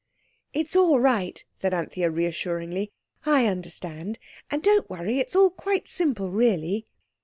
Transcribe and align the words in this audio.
"It's 0.51 0.75
all 0.75 0.99
right," 0.99 1.45
said 1.53 1.75
Anthea 1.75 2.09
reassuringly. 2.09 2.91
"I 3.23 3.45
understand. 3.45 4.17
And 4.49 4.63
don't 4.63 4.89
worry. 4.89 5.19
It's 5.19 5.35
all 5.35 5.51
quite 5.51 5.87
simple 5.87 6.31
really." 6.31 6.87